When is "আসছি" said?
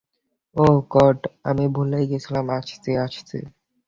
2.49-2.91, 2.97-3.37